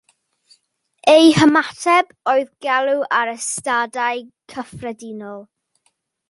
Eu 1.15 1.25
hymateb 1.39 2.15
oedd 2.33 2.49
galw 2.67 2.97
ar 3.19 3.33
y 3.35 3.37
stadau 3.49 4.25
cyffredinol 4.55 5.41